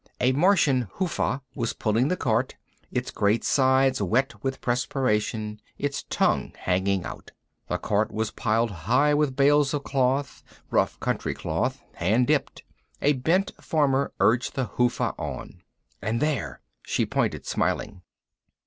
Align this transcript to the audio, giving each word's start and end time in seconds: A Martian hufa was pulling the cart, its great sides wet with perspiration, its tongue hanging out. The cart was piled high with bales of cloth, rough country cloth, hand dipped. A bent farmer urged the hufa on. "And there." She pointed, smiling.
A 0.19 0.31
Martian 0.31 0.87
hufa 0.97 1.41
was 1.53 1.73
pulling 1.73 2.07
the 2.07 2.17
cart, 2.17 2.55
its 2.91 3.11
great 3.11 3.43
sides 3.43 4.01
wet 4.01 4.33
with 4.43 4.59
perspiration, 4.59 5.61
its 5.77 6.05
tongue 6.09 6.53
hanging 6.57 7.05
out. 7.05 7.33
The 7.67 7.77
cart 7.77 8.11
was 8.11 8.31
piled 8.31 8.71
high 8.71 9.13
with 9.13 9.35
bales 9.35 9.75
of 9.75 9.83
cloth, 9.83 10.41
rough 10.71 10.99
country 10.99 11.35
cloth, 11.35 11.83
hand 11.93 12.25
dipped. 12.25 12.63
A 12.99 13.13
bent 13.13 13.51
farmer 13.63 14.11
urged 14.19 14.55
the 14.55 14.69
hufa 14.75 15.13
on. 15.19 15.61
"And 16.01 16.19
there." 16.19 16.61
She 16.81 17.05
pointed, 17.05 17.45
smiling. 17.45 18.01